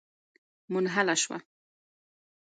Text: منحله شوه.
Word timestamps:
منحله 0.73 1.15
شوه. 1.21 1.37